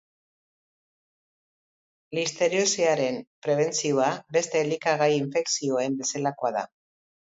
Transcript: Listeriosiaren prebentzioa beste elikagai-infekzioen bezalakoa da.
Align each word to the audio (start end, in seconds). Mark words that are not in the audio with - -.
Listeriosiaren 2.19 3.23
prebentzioa 3.47 4.11
beste 4.41 4.67
elikagai-infekzioen 4.67 6.05
bezalakoa 6.05 6.57
da. 6.63 6.71